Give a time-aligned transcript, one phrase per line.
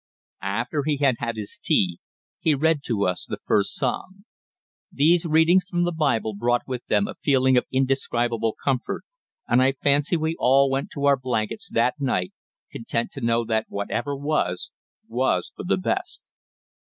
[0.41, 1.99] After he had had his tea,
[2.39, 4.25] he read to us the First Psalm.
[4.91, 9.03] These readings from the Bible brought with them a feeling of indescribable comfort,
[9.47, 12.33] and I fancy we all went to our blankets that night
[12.71, 14.71] content to know that whatever was,
[15.07, 16.31] was for the best.